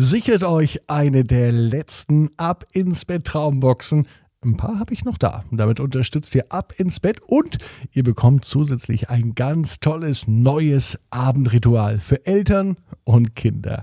Sichert 0.00 0.44
euch 0.44 0.88
eine 0.88 1.24
der 1.24 1.50
letzten 1.50 2.30
Ab 2.36 2.64
ins 2.72 3.04
Bett 3.04 3.24
Traumboxen. 3.24 4.06
Ein 4.44 4.56
paar 4.56 4.78
habe 4.78 4.94
ich 4.94 5.04
noch 5.04 5.18
da. 5.18 5.42
Damit 5.50 5.80
unterstützt 5.80 6.36
ihr 6.36 6.52
Ab 6.52 6.72
ins 6.76 7.00
Bett 7.00 7.20
und 7.26 7.58
ihr 7.90 8.04
bekommt 8.04 8.44
zusätzlich 8.44 9.10
ein 9.10 9.34
ganz 9.34 9.80
tolles 9.80 10.28
neues 10.28 11.00
Abendritual 11.10 11.98
für 11.98 12.24
Eltern 12.26 12.76
und 13.02 13.34
Kinder. 13.34 13.82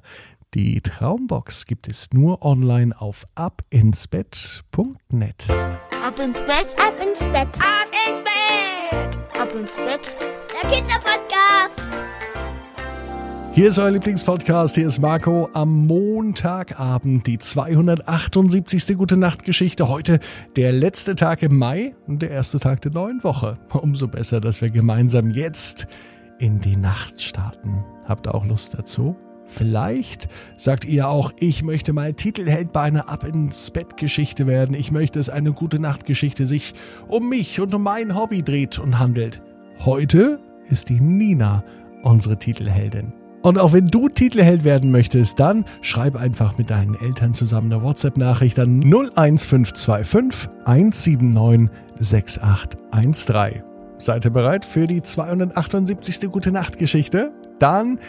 Die 0.54 0.80
Traumbox 0.80 1.66
gibt 1.66 1.90
es 1.90 2.14
nur 2.14 2.46
online 2.46 2.98
auf 2.98 3.26
abinsbett.net. 3.36 5.48
Ab 6.02 6.18
ins 6.18 6.40
Bett, 6.40 6.78
ab 6.80 6.94
ins 7.06 7.26
Bett, 7.26 7.50
ab 7.60 7.92
ins 8.08 8.24
Bett, 8.24 9.20
ab 9.38 9.54
ins 9.54 9.76
Bett. 9.76 10.16
Der 10.64 10.70
Kinderpodcast. 10.70 11.85
Hier 13.56 13.70
ist 13.70 13.80
euer 13.80 13.92
Lieblingspodcast, 13.92 14.76
hier 14.76 14.86
ist 14.86 15.00
Marco 15.00 15.48
am 15.54 15.88
Montagabend, 15.88 17.26
die 17.26 17.38
278. 17.38 18.98
Gute 18.98 19.16
Nacht 19.16 19.46
Geschichte. 19.46 19.88
Heute 19.88 20.20
der 20.58 20.74
letzte 20.74 21.16
Tag 21.16 21.42
im 21.42 21.58
Mai 21.58 21.96
und 22.06 22.22
der 22.22 22.32
erste 22.32 22.60
Tag 22.60 22.82
der 22.82 22.92
neuen 22.92 23.24
Woche. 23.24 23.58
Umso 23.72 24.10
besser, 24.10 24.42
dass 24.42 24.60
wir 24.60 24.72
gemeinsam 24.72 25.30
jetzt 25.30 25.88
in 26.38 26.60
die 26.60 26.76
Nacht 26.76 27.22
starten. 27.22 27.86
Habt 28.04 28.28
ihr 28.28 28.36
auch 28.36 28.44
Lust 28.44 28.78
dazu? 28.78 29.16
Vielleicht 29.46 30.28
sagt 30.58 30.84
ihr 30.84 31.08
auch, 31.08 31.32
ich 31.40 31.64
möchte 31.64 31.94
mal 31.94 32.12
Titelheld 32.12 32.74
bei 32.74 32.82
einer 32.82 33.08
Ab 33.08 33.24
ins 33.24 33.72
Bett 33.72 33.96
Geschichte 33.96 34.48
werden. 34.48 34.76
Ich 34.76 34.92
möchte, 34.92 35.18
dass 35.18 35.30
eine 35.30 35.54
gute 35.54 35.80
Nachtgeschichte 35.80 36.46
sich 36.46 36.74
um 37.08 37.30
mich 37.30 37.62
und 37.62 37.74
um 37.74 37.84
mein 37.84 38.16
Hobby 38.16 38.44
dreht 38.44 38.80
und 38.80 39.00
handelt. 39.00 39.42
Heute 39.86 40.42
ist 40.66 40.90
die 40.90 41.00
Nina 41.00 41.64
unsere 42.04 42.38
Titelheldin. 42.38 43.14
Und 43.46 43.60
auch 43.60 43.74
wenn 43.74 43.86
du 43.86 44.10
Titelheld 44.10 44.64
werden 44.64 44.90
möchtest, 44.90 45.40
dann 45.40 45.66
schreib 45.82 46.16
einfach 46.16 46.58
mit 46.58 46.72
deinen 46.72 46.96
Eltern 46.96 47.36
zusammen 47.36 47.72
eine 47.72 47.84
WhatsApp-Nachricht 47.84 48.58
an 48.58 48.82
01525 48.82 50.50
179 50.66 51.70
6813. 51.94 53.62
Seid 54.00 54.26
ihr 54.26 54.32
bereit 54.32 54.66
für 54.66 54.88
die 54.88 55.04
278. 55.04 56.32
Gute 56.32 56.52
Nacht 56.52 56.80
Geschichte? 56.80 57.34
Dann 57.60 58.00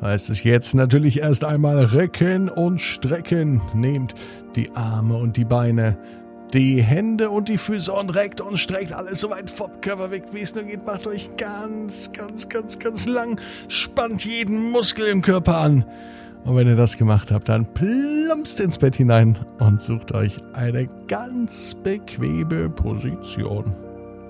heißt 0.00 0.30
es 0.30 0.44
jetzt 0.44 0.76
natürlich 0.76 1.18
erst 1.18 1.42
einmal 1.42 1.84
recken 1.84 2.48
und 2.48 2.80
strecken. 2.80 3.60
Nehmt 3.74 4.14
die 4.54 4.70
Arme 4.76 5.16
und 5.16 5.36
die 5.36 5.44
Beine 5.44 5.98
die 6.52 6.82
Hände 6.82 7.30
und 7.30 7.48
die 7.48 7.58
Füße 7.58 7.92
und 7.92 8.14
reckt 8.14 8.40
und 8.40 8.58
streckt 8.58 8.92
alles 8.92 9.20
so 9.20 9.30
weit 9.30 9.48
vom 9.48 9.80
Körper 9.80 10.10
weg, 10.10 10.24
wie 10.32 10.40
es 10.40 10.54
nur 10.54 10.64
geht. 10.64 10.84
Macht 10.84 11.06
euch 11.06 11.30
ganz, 11.36 12.12
ganz, 12.12 12.48
ganz, 12.48 12.78
ganz 12.78 13.06
lang. 13.06 13.40
Spannt 13.68 14.24
jeden 14.24 14.70
Muskel 14.70 15.06
im 15.06 15.22
Körper 15.22 15.56
an. 15.56 15.84
Und 16.44 16.56
wenn 16.56 16.66
ihr 16.66 16.76
das 16.76 16.96
gemacht 16.96 17.30
habt, 17.30 17.48
dann 17.48 17.72
plumpst 17.72 18.60
ins 18.60 18.78
Bett 18.78 18.96
hinein 18.96 19.38
und 19.60 19.80
sucht 19.80 20.12
euch 20.12 20.36
eine 20.54 20.86
ganz 21.06 21.74
bequeme 21.74 22.68
Position. 22.68 23.74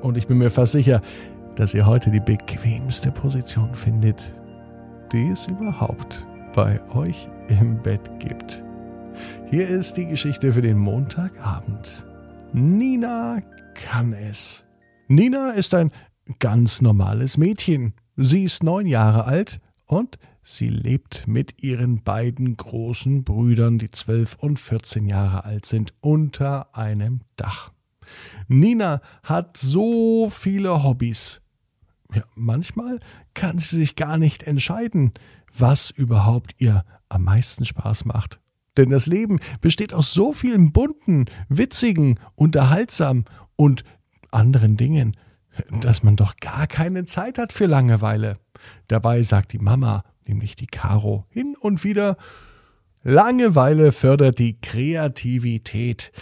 Und 0.02 0.18
ich 0.18 0.26
bin 0.26 0.38
mir 0.38 0.50
fast 0.50 0.72
sicher, 0.72 1.00
dass 1.56 1.74
ihr 1.74 1.86
heute 1.86 2.10
die 2.10 2.20
bequemste 2.20 3.10
Position 3.10 3.74
findet, 3.74 4.34
die 5.12 5.28
es 5.28 5.46
überhaupt 5.46 6.26
bei 6.54 6.80
euch 6.94 7.28
im 7.48 7.82
Bett 7.82 8.10
gibt. 8.18 8.62
Hier 9.50 9.68
ist 9.68 9.96
die 9.96 10.06
Geschichte 10.06 10.52
für 10.52 10.62
den 10.62 10.78
Montagabend. 10.78 12.06
Nina 12.54 13.40
kann 13.74 14.12
es. 14.12 14.64
Nina 15.08 15.52
ist 15.52 15.72
ein 15.72 15.90
ganz 16.38 16.82
normales 16.82 17.38
Mädchen. 17.38 17.94
Sie 18.16 18.44
ist 18.44 18.62
neun 18.62 18.86
Jahre 18.86 19.24
alt 19.24 19.58
und 19.86 20.18
sie 20.42 20.68
lebt 20.68 21.26
mit 21.26 21.62
ihren 21.62 22.02
beiden 22.02 22.54
großen 22.54 23.24
Brüdern, 23.24 23.78
die 23.78 23.90
zwölf 23.90 24.34
und 24.34 24.58
vierzehn 24.58 25.06
Jahre 25.06 25.46
alt 25.46 25.64
sind, 25.64 25.94
unter 26.02 26.76
einem 26.76 27.22
Dach. 27.36 27.72
Nina 28.48 29.00
hat 29.22 29.56
so 29.56 30.28
viele 30.28 30.84
Hobbys. 30.84 31.40
Ja, 32.14 32.24
manchmal 32.34 32.98
kann 33.32 33.58
sie 33.58 33.78
sich 33.78 33.96
gar 33.96 34.18
nicht 34.18 34.42
entscheiden, 34.42 35.12
was 35.56 35.88
überhaupt 35.88 36.54
ihr 36.58 36.84
am 37.08 37.24
meisten 37.24 37.64
Spaß 37.64 38.04
macht. 38.04 38.41
Denn 38.76 38.90
das 38.90 39.06
Leben 39.06 39.40
besteht 39.60 39.92
aus 39.92 40.12
so 40.12 40.32
vielen 40.32 40.72
bunten, 40.72 41.26
witzigen, 41.48 42.18
unterhaltsamen 42.34 43.24
und 43.56 43.84
anderen 44.30 44.76
Dingen, 44.76 45.16
dass 45.80 46.02
man 46.02 46.16
doch 46.16 46.36
gar 46.36 46.66
keine 46.66 47.04
Zeit 47.04 47.38
hat 47.38 47.52
für 47.52 47.66
Langeweile. 47.66 48.36
Dabei 48.88 49.22
sagt 49.22 49.52
die 49.52 49.58
Mama, 49.58 50.04
nämlich 50.26 50.56
die 50.56 50.66
Caro, 50.66 51.26
hin 51.28 51.54
und 51.60 51.84
wieder, 51.84 52.16
Langeweile 53.02 53.90
fördert 53.90 54.38
die 54.38 54.60
Kreativität. 54.60 56.12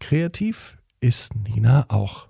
Kreativ 0.00 0.76
ist 1.00 1.34
Nina 1.36 1.86
auch. 1.88 2.28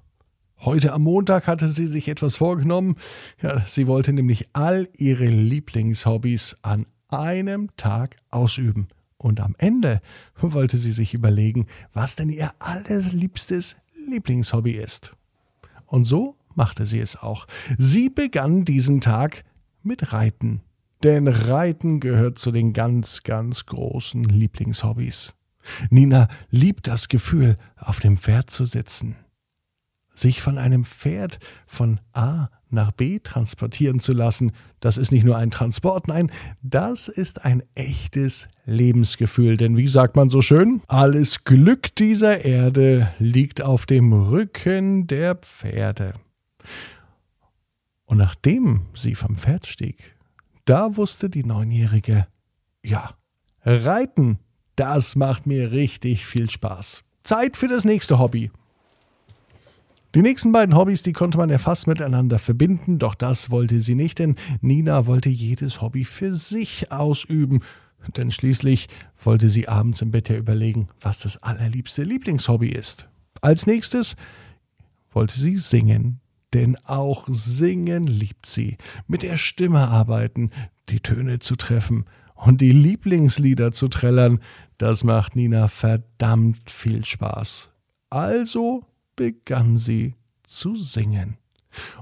Heute 0.61 0.93
am 0.93 1.03
Montag 1.03 1.47
hatte 1.47 1.69
sie 1.69 1.87
sich 1.87 2.09
etwas 2.09 2.37
vorgenommen. 2.37 2.97
Ja, 3.41 3.61
sie 3.65 3.87
wollte 3.87 4.13
nämlich 4.13 4.49
all 4.53 4.89
ihre 4.97 5.27
Lieblingshobbys 5.27 6.59
an 6.63 6.87
einem 7.09 7.71
Tag 7.77 8.17
ausüben. 8.31 8.89
Und 9.19 9.41
am 9.41 9.55
Ende 9.59 10.01
wollte 10.41 10.79
sie 10.79 10.93
sich 10.93 11.15
überlegen, 11.15 11.67
was 11.93 12.17
denn 12.17 12.31
ihr 12.31 12.53
allerliebstes 12.59 13.77
Lieblingshobby 14.09 14.73
ist. 14.73 15.13
Und 15.87 16.05
so 16.05 16.37
machte 16.55 16.87
sie 16.87 17.01
es 17.01 17.17
auch. 17.17 17.47
Sie 17.77 18.09
begann 18.09 18.65
diesen 18.65 19.01
Tag 19.01 19.45
mit 19.83 20.13
Reiten. 20.13 20.63
Denn 21.03 21.29
Reiten 21.29 22.01
gehört 22.01 22.39
zu 22.39 22.51
den 22.51 22.73
ganz, 22.73 23.23
ganz 23.23 23.67
großen 23.67 24.25
Lieblingshobbys. 24.25 25.35
Nina 25.91 26.29
liebt 26.51 26.89
das 26.89 27.09
Gefühl, 27.09 27.57
auf 27.77 28.01
dem 28.01 28.17
Pferd 28.17 28.51
zu 28.51 28.65
sitzen. 28.65 29.17
Sich 30.15 30.43
von 30.43 30.59
einem 30.59 30.85
Pferd 30.85 31.39
von 31.67 32.01
A 32.13 32.49
nach 32.73 32.93
B 32.93 33.19
transportieren 33.19 34.01
zu 34.01 34.13
lassen, 34.13 34.53
das 34.81 34.97
ist 34.97 35.13
nicht 35.13 35.25
nur 35.25 35.37
ein 35.37 35.51
Transport, 35.51 36.09
nein, 36.09 36.31
das 36.63 37.09
ist 37.09 37.45
ein 37.45 37.63
echtes 37.75 38.49
Lebensgefühl. 38.65 39.57
Denn 39.57 39.77
wie 39.77 39.89
sagt 39.89 40.17
man 40.17 40.31
so 40.31 40.43
schön, 40.43 40.83
alles 40.89 41.45
Glück 41.45 41.95
dieser 41.97 42.45
Erde 42.45 43.13
liegt 43.19 43.63
auf 43.63 43.87
dem 43.87 44.13
Rücken 44.13 45.07
der 45.07 45.35
Pferde. 45.35 46.15
Und 48.05 48.19
nachdem 48.19 48.87
sie 48.95 49.15
vom 49.15 49.37
Pferd 49.37 49.67
stieg, 49.67 50.17
da 50.65 50.97
wusste 50.97 51.31
die 51.31 51.45
Neunjährige, 51.45 52.27
ja, 52.85 53.11
reiten, 53.63 54.39
das 54.77 55.17
macht 55.17 55.47
mir 55.47 55.73
richtig 55.73 56.25
viel 56.25 56.49
Spaß. 56.49 57.03
Zeit 57.25 57.57
für 57.57 57.69
das 57.69 57.85
nächste 57.85 58.19
Hobby. 58.19 58.51
Die 60.15 60.23
nächsten 60.23 60.53
beiden 60.53 60.75
Hobbys, 60.75 61.03
die 61.03 61.13
konnte 61.13 61.37
man 61.37 61.51
ja 61.51 61.59
fast 61.59 61.87
miteinander 61.87 62.39
verbinden, 62.39 62.99
doch 62.99 63.15
das 63.15 63.51
wollte 63.51 63.83
sie 63.83 63.95
nicht, 63.95 64.19
denn 64.19 64.37
Nina 64.63 65.07
wollte 65.07 65.29
jedes 65.29 65.83
Hobby 65.83 66.05
für 66.05 66.35
sich 66.35 66.91
ausüben. 66.91 67.61
Denn 68.17 68.31
schließlich 68.31 68.89
wollte 69.23 69.51
sie 69.51 69.69
abends 69.69 70.01
im 70.01 70.11
Bett 70.11 70.31
ja 70.31 70.37
überlegen, 70.37 70.89
was 71.01 71.19
das 71.19 71.43
allerliebste 71.43 72.05
Lieblingshobby 72.05 72.69
ist. 72.69 73.09
Als 73.43 73.67
nächstes 73.67 74.17
wollte 75.11 75.39
sie 75.39 75.59
singen, 75.59 76.21
denn 76.55 76.79
auch 76.85 77.29
singen 77.31 78.05
liebt 78.05 78.47
sie. 78.47 78.79
Mit 79.09 79.23
der 79.23 79.37
Stimme 79.37 79.89
arbeiten, 79.89 80.51
die 80.89 81.01
Töne 81.01 81.39
zu 81.39 81.57
treffen 81.57 82.07
und 82.35 82.63
die 82.63 82.73
Lieblingslieder 82.73 83.73
zu 83.73 83.89
trällern, 83.89 84.39
das 84.79 85.05
macht 85.05 85.37
Nina 85.37 85.69
verdammt 85.69 86.71
viel 86.71 87.05
Spaß. 87.05 87.71
Also 88.09 88.88
begann 89.19 89.77
sie 89.77 90.15
zu 90.45 90.77
singen. 90.77 91.37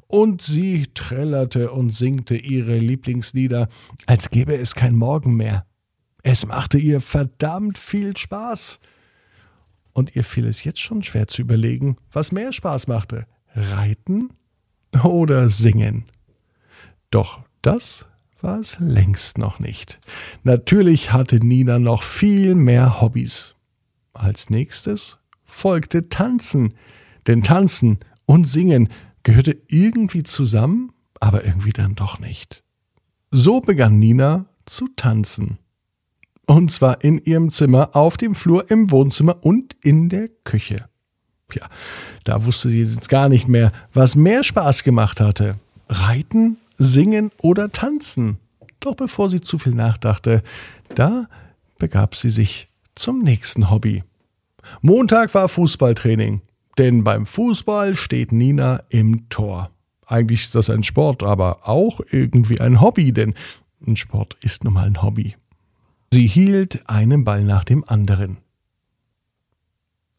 Und 0.06 0.42
sie 0.42 0.86
trällerte 0.94 1.72
und 1.72 1.90
singte 1.90 2.36
ihre 2.36 2.78
Lieblingslieder, 2.78 3.68
als 4.06 4.30
gäbe 4.30 4.54
es 4.54 4.74
kein 4.74 4.94
Morgen 4.94 5.34
mehr. 5.34 5.66
Es 6.22 6.46
machte 6.46 6.78
ihr 6.78 7.00
verdammt 7.00 7.78
viel 7.78 8.16
Spaß. 8.16 8.80
Und 9.92 10.14
ihr 10.14 10.24
fiel 10.24 10.46
es 10.46 10.62
jetzt 10.62 10.80
schon 10.80 11.02
schwer 11.02 11.26
zu 11.26 11.40
überlegen, 11.40 11.96
was 12.12 12.32
mehr 12.32 12.52
Spaß 12.52 12.86
machte, 12.86 13.26
reiten 13.54 14.30
oder 15.02 15.48
singen. 15.48 16.04
Doch 17.10 17.40
das 17.62 18.06
war 18.42 18.60
es 18.60 18.76
längst 18.78 19.38
noch 19.38 19.58
nicht. 19.58 20.00
Natürlich 20.44 21.12
hatte 21.12 21.36
Nina 21.36 21.78
noch 21.78 22.02
viel 22.02 22.54
mehr 22.54 23.00
Hobbys. 23.00 23.56
Als 24.12 24.50
nächstes 24.50 25.18
folgte 25.44 26.08
Tanzen. 26.08 26.74
Denn 27.26 27.42
Tanzen 27.42 27.98
und 28.26 28.46
Singen 28.46 28.88
gehörte 29.22 29.58
irgendwie 29.68 30.22
zusammen, 30.22 30.92
aber 31.20 31.44
irgendwie 31.44 31.72
dann 31.72 31.94
doch 31.94 32.18
nicht. 32.18 32.62
So 33.30 33.60
begann 33.60 33.98
Nina 33.98 34.46
zu 34.64 34.88
tanzen. 34.96 35.58
Und 36.46 36.70
zwar 36.70 37.02
in 37.02 37.18
ihrem 37.18 37.50
Zimmer, 37.50 37.96
auf 37.96 38.16
dem 38.16 38.34
Flur, 38.34 38.70
im 38.70 38.90
Wohnzimmer 38.90 39.44
und 39.44 39.76
in 39.82 40.08
der 40.08 40.28
Küche. 40.44 40.88
Ja, 41.54 41.68
da 42.24 42.44
wusste 42.44 42.68
sie 42.68 42.82
jetzt 42.82 43.08
gar 43.08 43.28
nicht 43.28 43.48
mehr, 43.48 43.72
was 43.92 44.14
mehr 44.14 44.44
Spaß 44.44 44.84
gemacht 44.84 45.20
hatte. 45.20 45.56
Reiten, 45.88 46.58
singen 46.76 47.30
oder 47.38 47.70
tanzen. 47.72 48.38
Doch 48.80 48.94
bevor 48.94 49.30
sie 49.30 49.40
zu 49.40 49.58
viel 49.58 49.74
nachdachte, 49.74 50.42
da 50.94 51.26
begab 51.78 52.14
sie 52.14 52.30
sich 52.30 52.68
zum 52.94 53.20
nächsten 53.22 53.70
Hobby. 53.70 54.04
Montag 54.82 55.34
war 55.34 55.48
Fußballtraining, 55.48 56.42
denn 56.78 57.04
beim 57.04 57.26
Fußball 57.26 57.94
steht 57.96 58.32
Nina 58.32 58.82
im 58.88 59.28
Tor. 59.28 59.70
Eigentlich 60.06 60.42
ist 60.42 60.54
das 60.54 60.70
ein 60.70 60.82
Sport, 60.82 61.22
aber 61.22 61.68
auch 61.68 62.00
irgendwie 62.10 62.60
ein 62.60 62.80
Hobby, 62.80 63.12
denn 63.12 63.34
ein 63.86 63.96
Sport 63.96 64.36
ist 64.40 64.64
nun 64.64 64.74
mal 64.74 64.86
ein 64.86 65.02
Hobby. 65.02 65.36
Sie 66.12 66.26
hielt 66.26 66.88
einen 66.88 67.24
Ball 67.24 67.44
nach 67.44 67.64
dem 67.64 67.84
anderen. 67.84 68.38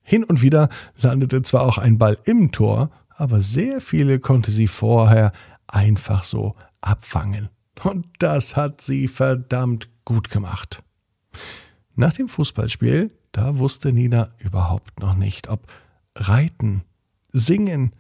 Hin 0.04 0.24
und 0.24 0.42
wieder 0.42 0.70
landete 1.02 1.42
zwar 1.42 1.64
auch 1.64 1.78
ein 1.78 1.98
Ball 1.98 2.18
im 2.26 2.52
Tor, 2.52 2.92
aber 3.10 3.42
sehr 3.42 3.82
viele 3.82 4.20
konnte 4.20 4.52
sie 4.52 4.68
vorher 4.68 5.32
einfach 5.68 6.24
so 6.24 6.56
abfangen. 6.82 7.50
Und 7.84 8.08
das 8.20 8.56
hat 8.56 8.82
sie 8.82 9.08
verdammt 9.08 9.90
gut 10.06 10.30
gemacht. 10.30 10.84
Nach 11.96 12.14
dem 12.14 12.28
Fußballspiel, 12.28 13.12
da 13.32 13.58
wusste 13.58 13.92
Nina 13.92 14.30
überhaupt 14.38 15.00
noch 15.00 15.16
nicht, 15.16 15.50
ob 15.50 15.68
Reiten, 16.20 16.84
Singen, 17.32 17.94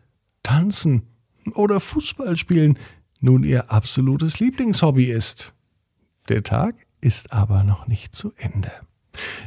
Tanzen 0.43 1.07
oder 1.53 1.79
Fußballspielen 1.79 2.77
nun 3.19 3.43
ihr 3.43 3.71
absolutes 3.71 4.39
Lieblingshobby 4.39 5.05
ist. 5.05 5.53
Der 6.29 6.43
Tag 6.43 6.75
ist 7.01 7.31
aber 7.31 7.63
noch 7.63 7.87
nicht 7.87 8.15
zu 8.15 8.33
Ende. 8.37 8.71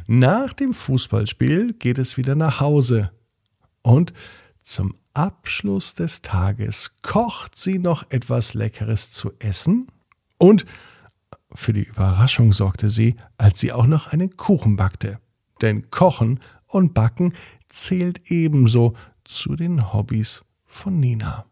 Nach 0.07 0.53
dem 0.53 0.75
Fußballspiel 0.75 1.75
geht 1.75 1.99
es 1.99 2.17
wieder 2.17 2.35
nach 2.35 2.61
Hause. 2.61 3.13
Und 3.83 4.13
zum 4.63 4.95
Abschluss 5.13 5.95
des 5.95 6.23
Tages 6.23 6.93
kocht 7.03 7.57
sie 7.57 7.79
noch 7.79 8.11
etwas 8.11 8.55
Leckeres 8.55 9.11
zu 9.11 9.33
essen 9.39 9.89
und 10.39 10.67
für 11.53 11.73
die 11.73 11.83
Überraschung 11.83 12.53
sorgte 12.53 12.89
sie, 12.89 13.17
als 13.37 13.59
sie 13.59 13.73
auch 13.73 13.87
noch 13.87 14.09
einen 14.09 14.37
Kuchen 14.37 14.77
backte. 14.77 15.19
Denn 15.61 15.91
Kochen 15.91 16.41
und 16.67 16.95
Backen 16.95 17.35
zählt 17.71 18.31
ebenso 18.31 18.95
zu 19.25 19.57
den 19.57 19.93
Hobbys 19.93 20.45
von 20.67 21.01
Nina. 21.01 21.47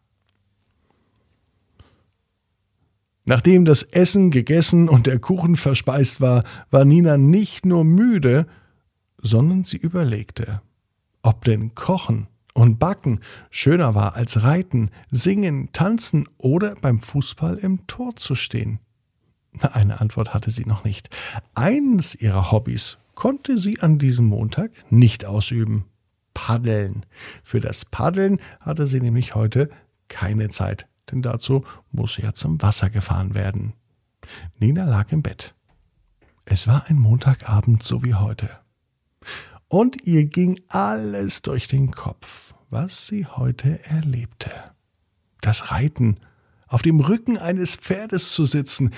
Nachdem 3.25 3.65
das 3.65 3.83
Essen 3.83 4.31
gegessen 4.31 4.89
und 4.89 5.05
der 5.05 5.19
Kuchen 5.19 5.55
verspeist 5.55 6.19
war, 6.19 6.43
war 6.71 6.83
Nina 6.83 7.17
nicht 7.17 7.65
nur 7.65 7.83
müde, 7.83 8.47
sondern 9.21 9.63
sie 9.63 9.77
überlegte, 9.77 10.61
ob 11.21 11.45
denn 11.45 11.75
Kochen 11.75 12.27
und 12.53 12.79
Backen 12.79 13.19
schöner 13.51 13.93
war 13.93 14.15
als 14.15 14.41
Reiten, 14.43 14.89
Singen, 15.11 15.69
Tanzen 15.73 16.27
oder 16.37 16.75
beim 16.75 16.99
Fußball 16.99 17.57
im 17.57 17.85
Tor 17.87 18.15
zu 18.15 18.35
stehen. 18.35 18.79
Eine 19.59 20.01
Antwort 20.01 20.33
hatte 20.33 20.51
sie 20.51 20.65
noch 20.65 20.83
nicht. 20.83 21.09
Eines 21.53 22.15
ihrer 22.15 22.51
Hobbys 22.51 22.97
konnte 23.15 23.57
sie 23.57 23.79
an 23.79 23.97
diesem 23.99 24.25
Montag 24.25 24.71
nicht 24.91 25.25
ausüben. 25.25 25.85
Paddeln. 26.47 27.05
Für 27.43 27.59
das 27.59 27.85
Paddeln 27.85 28.39
hatte 28.59 28.87
sie 28.87 29.01
nämlich 29.01 29.35
heute 29.35 29.69
keine 30.07 30.49
Zeit 30.49 30.89
denn 31.11 31.21
dazu 31.21 31.63
muss 31.91 32.17
ja 32.17 32.33
zum 32.33 32.61
Wasser 32.61 32.89
gefahren 32.89 33.33
werden. 33.33 33.73
Nina 34.59 34.85
lag 34.85 35.11
im 35.11 35.21
Bett. 35.21 35.55
Es 36.45 36.67
war 36.67 36.85
ein 36.87 36.97
Montagabend 36.97 37.83
so 37.83 38.03
wie 38.03 38.15
heute. 38.15 38.49
Und 39.67 40.07
ihr 40.07 40.25
ging 40.25 40.59
alles 40.67 41.41
durch 41.41 41.67
den 41.67 41.91
Kopf, 41.91 42.55
was 42.69 43.07
sie 43.07 43.25
heute 43.25 43.83
erlebte. 43.85 44.51
Das 45.41 45.71
Reiten, 45.71 46.19
auf 46.67 46.81
dem 46.81 46.99
Rücken 46.99 47.37
eines 47.37 47.75
Pferdes 47.75 48.31
zu 48.33 48.45
sitzen, 48.45 48.91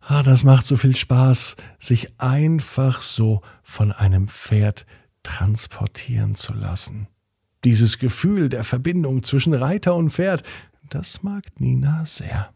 ah, 0.00 0.22
das 0.22 0.44
macht 0.44 0.66
so 0.66 0.76
viel 0.76 0.96
Spaß, 0.96 1.56
sich 1.78 2.20
einfach 2.20 3.00
so 3.00 3.40
von 3.62 3.92
einem 3.92 4.28
Pferd 4.28 4.84
transportieren 5.22 6.34
zu 6.34 6.54
lassen. 6.54 7.08
Dieses 7.64 7.98
Gefühl 7.98 8.48
der 8.48 8.64
Verbindung 8.64 9.22
zwischen 9.22 9.52
Reiter 9.52 9.94
und 9.94 10.10
Pferd, 10.10 10.42
das 10.88 11.22
mag 11.22 11.44
Nina 11.58 12.04
sehr. 12.06 12.52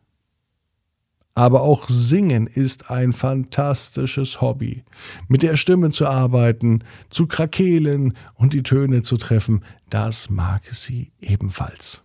Aber 1.34 1.62
auch 1.62 1.88
Singen 1.88 2.46
ist 2.46 2.90
ein 2.90 3.12
fantastisches 3.12 4.40
Hobby. 4.40 4.84
Mit 5.26 5.42
der 5.42 5.56
Stimme 5.56 5.90
zu 5.90 6.06
arbeiten, 6.06 6.84
zu 7.10 7.26
krakehlen 7.26 8.14
und 8.34 8.52
die 8.52 8.62
Töne 8.62 9.02
zu 9.02 9.16
treffen, 9.16 9.64
das 9.90 10.30
mag 10.30 10.62
sie 10.72 11.10
ebenfalls. 11.20 12.02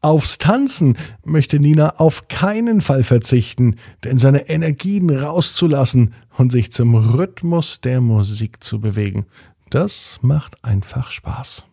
Aufs 0.00 0.38
Tanzen 0.38 0.96
möchte 1.24 1.58
Nina 1.58 1.96
auf 1.96 2.28
keinen 2.28 2.80
Fall 2.80 3.02
verzichten, 3.02 3.76
denn 4.04 4.18
seine 4.18 4.48
Energien 4.48 5.10
rauszulassen 5.10 6.14
und 6.38 6.50
sich 6.50 6.72
zum 6.72 6.94
Rhythmus 6.94 7.80
der 7.80 8.00
Musik 8.00 8.62
zu 8.64 8.80
bewegen, 8.80 9.26
das 9.70 10.20
macht 10.22 10.64
einfach 10.64 11.10
Spaß. 11.10 11.66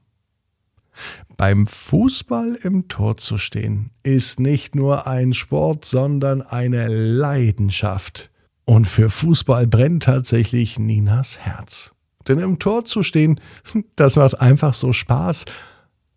Beim 1.38 1.68
Fußball 1.68 2.56
im 2.56 2.88
Tor 2.88 3.18
zu 3.18 3.38
stehen, 3.38 3.92
ist 4.04 4.40
nicht 4.40 4.76
nur 4.76 5.08
ein 5.08 5.34
Sport, 5.34 5.86
sondern 5.86 6.42
eine 6.42 6.88
Leidenschaft. 6.88 8.32
Und 8.66 8.88
für 8.88 9.10
Fußball 9.10 9.68
brennt 9.68 10.04
tatsächlich 10.04 10.80
Ninas 10.80 11.38
Herz. 11.38 11.94
Denn 12.28 12.40
im 12.40 12.58
Tor 12.58 12.86
zu 12.86 13.04
stehen, 13.04 13.40
das 13.96 14.16
macht 14.16 14.42
einfach 14.42 14.74
so 14.74 14.94
Spaß 14.94 15.46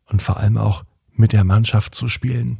und 0.07 0.23
vor 0.23 0.39
allem 0.39 0.57
auch 0.57 0.85
mit 1.13 1.33
der 1.33 1.45
Mannschaft 1.45 1.95
zu 1.95 2.09
spielen. 2.09 2.59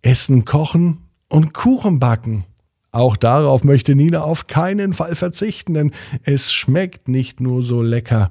Essen 0.00 0.44
kochen 0.44 1.08
und 1.28 1.52
Kuchen 1.52 1.98
backen. 1.98 2.44
Auch 2.90 3.16
darauf 3.16 3.64
möchte 3.64 3.94
Nina 3.94 4.22
auf 4.22 4.46
keinen 4.46 4.92
Fall 4.92 5.14
verzichten, 5.14 5.74
denn 5.74 5.92
es 6.22 6.52
schmeckt 6.52 7.08
nicht 7.08 7.40
nur 7.40 7.62
so 7.62 7.82
lecker, 7.82 8.30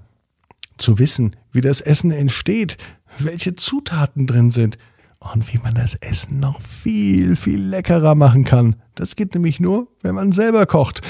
zu 0.77 0.99
wissen, 0.99 1.35
wie 1.51 1.61
das 1.61 1.81
Essen 1.81 2.11
entsteht, 2.11 2.77
welche 3.19 3.55
Zutaten 3.55 4.27
drin 4.27 4.51
sind 4.51 4.77
und 5.19 5.51
wie 5.53 5.57
man 5.57 5.75
das 5.75 5.95
Essen 5.95 6.39
noch 6.39 6.61
viel, 6.61 7.35
viel 7.35 7.61
leckerer 7.61 8.15
machen 8.15 8.43
kann. 8.43 8.75
Das 8.95 9.15
geht 9.15 9.33
nämlich 9.33 9.59
nur, 9.59 9.87
wenn 10.01 10.15
man 10.15 10.31
selber 10.31 10.65
kocht. 10.65 11.01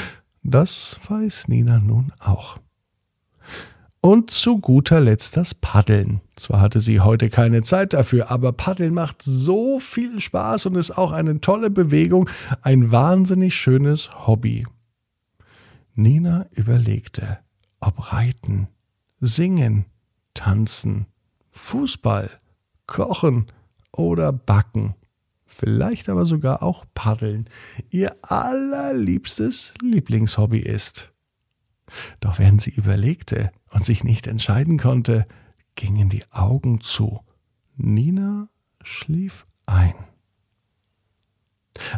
Das 0.44 0.99
weiß 1.07 1.47
Nina 1.47 1.79
nun 1.79 2.13
auch. 2.19 2.57
Und 4.01 4.31
zu 4.31 4.59
guter 4.59 4.99
Letzt 4.99 5.38
das 5.38 5.53
Paddeln. 5.55 6.21
Zwar 6.35 6.61
hatte 6.61 6.79
sie 6.79 6.99
heute 6.99 7.29
keine 7.29 7.63
Zeit 7.63 7.94
dafür, 7.94 8.29
aber 8.31 8.53
Paddeln 8.53 8.94
macht 8.94 9.21
so 9.21 9.79
viel 9.79 10.19
Spaß 10.19 10.67
und 10.67 10.75
ist 10.75 10.97
auch 10.97 11.11
eine 11.11 11.41
tolle 11.41 11.69
Bewegung, 11.69 12.29
ein 12.61 12.91
wahnsinnig 12.91 13.55
schönes 13.55 14.27
Hobby. 14.27 14.65
Nina 15.95 16.45
überlegte, 16.51 17.39
ob 17.80 18.13
Reiten 18.13 18.68
Singen, 19.19 19.85
Tanzen, 20.35 21.07
Fußball, 21.49 22.30
Kochen 22.85 23.47
oder 23.92 24.31
Backen. 24.31 24.94
Vielleicht 25.47 26.07
aber 26.07 26.27
sogar 26.27 26.61
auch 26.61 26.85
Paddeln. 26.94 27.49
Ihr 27.89 28.16
allerliebstes 28.21 29.73
Lieblingshobby 29.81 30.59
ist. 30.59 31.11
Doch 32.19 32.37
während 32.37 32.61
sie 32.61 32.71
überlegte 32.71 33.51
und 33.71 33.86
sich 33.86 34.04
nicht 34.04 34.28
entscheiden 34.28 34.78
konnte, 34.78 35.26
gingen 35.76 36.09
die 36.09 36.24
Augen 36.31 36.81
zu. 36.81 37.19
Nina 37.76 38.50
schlief 38.83 39.45
ein. 39.66 39.94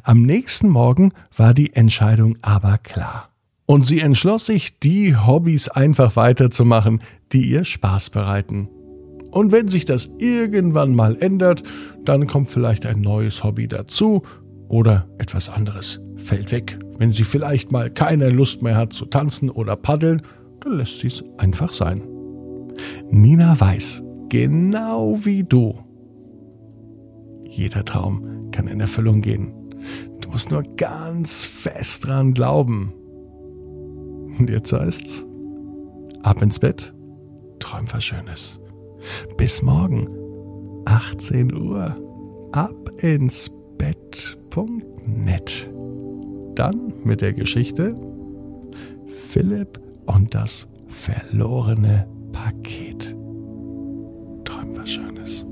Am 0.03 0.23
nächsten 0.23 0.69
Morgen 0.69 1.13
war 1.35 1.53
die 1.53 1.73
Entscheidung 1.73 2.37
aber 2.41 2.77
klar. 2.77 3.29
Und 3.65 3.85
sie 3.85 3.99
entschloss 3.99 4.47
sich, 4.47 4.79
die 4.79 5.15
Hobbys 5.15 5.69
einfach 5.69 6.15
weiterzumachen, 6.15 7.01
die 7.31 7.49
ihr 7.49 7.63
Spaß 7.63 8.09
bereiten. 8.09 8.67
Und 9.31 9.51
wenn 9.51 9.67
sich 9.67 9.85
das 9.85 10.09
irgendwann 10.17 10.95
mal 10.95 11.15
ändert, 11.15 11.63
dann 12.03 12.25
kommt 12.25 12.47
vielleicht 12.47 12.87
ein 12.87 12.99
neues 13.01 13.43
Hobby 13.43 13.67
dazu 13.67 14.23
oder 14.67 15.07
etwas 15.19 15.49
anderes 15.49 16.01
fällt 16.15 16.51
weg. 16.51 16.79
Wenn 16.97 17.13
sie 17.13 17.23
vielleicht 17.23 17.71
mal 17.71 17.89
keine 17.89 18.29
Lust 18.29 18.61
mehr 18.61 18.75
hat 18.75 18.93
zu 18.93 19.05
tanzen 19.05 19.49
oder 19.49 19.75
paddeln, 19.75 20.21
dann 20.61 20.77
lässt 20.77 20.99
sie 20.99 21.07
es 21.07 21.23
einfach 21.37 21.73
sein. 21.73 22.01
Nina 23.09 23.59
weiß, 23.59 24.03
genau 24.29 25.17
wie 25.25 25.43
du, 25.43 25.75
jeder 27.49 27.83
Traum 27.83 28.51
kann 28.51 28.67
in 28.67 28.79
Erfüllung 28.79 29.21
gehen. 29.21 29.53
Du 30.21 30.29
musst 30.29 30.51
nur 30.51 30.63
ganz 30.77 31.43
fest 31.45 32.07
dran 32.07 32.33
glauben. 32.33 32.93
Und 34.37 34.49
jetzt 34.49 34.71
heißt's, 34.71 35.25
ab 36.23 36.41
ins 36.41 36.59
Bett, 36.59 36.93
träum 37.59 37.85
was 37.91 38.03
Schönes. 38.05 38.59
Bis 39.37 39.61
morgen, 39.61 40.07
18 40.85 41.53
Uhr, 41.53 41.95
ab 42.51 42.89
ins 43.01 43.51
Bett.net. 43.77 45.69
Dann 46.55 46.93
mit 47.03 47.21
der 47.21 47.33
Geschichte 47.33 47.95
Philipp 49.07 49.79
und 50.09 50.33
das 50.33 50.67
verlorene 50.87 52.07
Paket. 52.31 53.15
Träum 54.43 54.75
was 54.77 54.89
Schönes. 54.89 55.45